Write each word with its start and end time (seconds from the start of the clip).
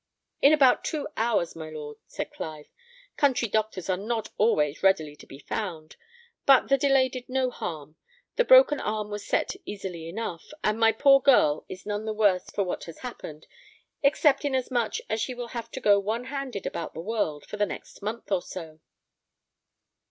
"In 0.41 0.51
about 0.51 0.83
two 0.83 1.07
hours, 1.15 1.55
my 1.55 1.69
lord," 1.69 1.99
said 2.07 2.31
Clive; 2.33 2.71
"country 3.17 3.47
doctors 3.47 3.87
are 3.87 3.97
not 3.97 4.29
always 4.39 4.81
readily 4.81 5.15
to 5.17 5.27
be 5.27 5.37
found; 5.37 5.95
but 6.47 6.69
the 6.69 6.77
delay 6.79 7.07
did 7.07 7.29
no 7.29 7.51
harm; 7.51 7.97
the 8.35 8.43
broken 8.43 8.79
arm 8.79 9.11
was 9.11 9.23
set 9.23 9.55
easily 9.63 10.09
enough, 10.09 10.49
and 10.63 10.79
my 10.79 10.91
poor 10.91 11.21
girl 11.21 11.67
is 11.69 11.85
none 11.85 12.05
the 12.05 12.13
worse 12.13 12.49
for 12.49 12.63
what 12.63 12.85
has 12.85 12.97
happened, 13.01 13.45
except 14.01 14.43
inasmuch 14.43 14.95
as 15.07 15.21
she 15.21 15.35
will 15.35 15.49
have 15.49 15.69
to 15.69 15.79
go 15.79 15.99
one 15.99 16.23
handed 16.23 16.65
about 16.65 16.95
the 16.95 16.99
world 16.99 17.45
for 17.45 17.57
the 17.57 17.67
next 17.67 18.01
month 18.01 18.31
or 18.31 18.41
so." 18.41 18.79